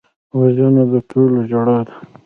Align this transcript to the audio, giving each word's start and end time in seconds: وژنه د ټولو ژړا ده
وژنه 0.37 0.83
د 0.91 0.93
ټولو 1.09 1.37
ژړا 1.49 1.79
ده 1.87 1.95